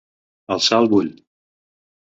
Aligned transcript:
Alçar 0.55 0.81
el 0.85 0.89
bull. 0.95 1.13